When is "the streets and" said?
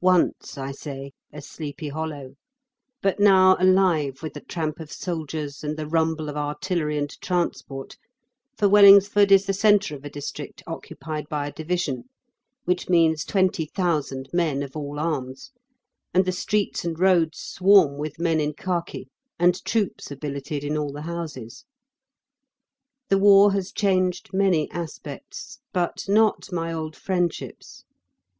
16.26-17.00